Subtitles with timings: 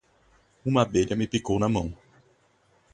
[0.65, 1.95] Uma abelha me picou na mão.